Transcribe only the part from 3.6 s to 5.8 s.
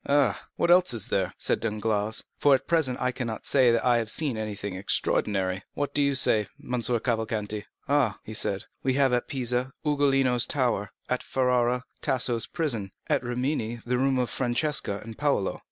that I have seen anything extraordinary.